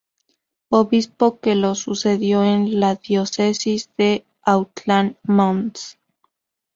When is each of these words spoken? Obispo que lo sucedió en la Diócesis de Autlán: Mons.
Obispo 0.69 1.39
que 1.39 1.53
lo 1.53 1.75
sucedió 1.75 2.43
en 2.43 2.79
la 2.79 2.95
Diócesis 2.95 3.91
de 3.99 4.25
Autlán: 4.41 5.15
Mons. 5.21 5.99